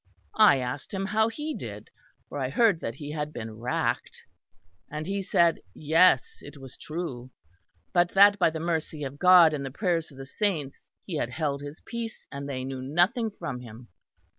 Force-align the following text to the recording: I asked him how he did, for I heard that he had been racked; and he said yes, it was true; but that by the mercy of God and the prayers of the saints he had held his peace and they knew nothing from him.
I 0.39 0.57
asked 0.57 0.95
him 0.95 1.05
how 1.05 1.27
he 1.29 1.53
did, 1.53 1.91
for 2.27 2.39
I 2.39 2.49
heard 2.49 2.79
that 2.79 2.95
he 2.95 3.11
had 3.11 3.31
been 3.31 3.59
racked; 3.59 4.23
and 4.89 5.05
he 5.05 5.21
said 5.21 5.59
yes, 5.75 6.39
it 6.41 6.57
was 6.57 6.75
true; 6.75 7.29
but 7.93 8.09
that 8.15 8.39
by 8.39 8.49
the 8.49 8.59
mercy 8.59 9.03
of 9.03 9.19
God 9.19 9.53
and 9.53 9.63
the 9.63 9.69
prayers 9.69 10.09
of 10.09 10.17
the 10.17 10.25
saints 10.25 10.89
he 11.05 11.17
had 11.17 11.29
held 11.29 11.61
his 11.61 11.81
peace 11.81 12.25
and 12.31 12.49
they 12.49 12.63
knew 12.65 12.81
nothing 12.81 13.29
from 13.29 13.59
him. 13.59 13.89